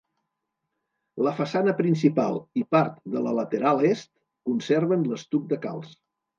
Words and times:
La 1.27 1.33
façana 1.39 1.75
principal 1.81 2.41
i 2.63 2.65
part 2.77 2.97
de 3.19 3.23
la 3.29 3.35
lateral 3.43 3.87
est 3.93 4.13
conserven 4.51 5.09
l'estuc 5.15 5.49
de 5.55 5.65
calç. 5.71 5.97